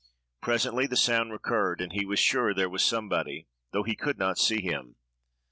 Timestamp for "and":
1.79-1.93